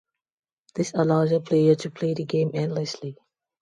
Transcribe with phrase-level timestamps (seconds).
[0.73, 3.17] This allows a player to play the game endlessly.